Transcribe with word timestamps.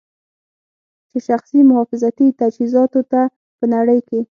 چې 1.09 1.17
شخصي 1.27 1.59
محافظتي 1.69 2.27
تجهیزاتو 2.39 3.01
ته 3.11 3.21
په 3.57 3.65
نړۍ 3.73 3.99
کې 4.07 4.19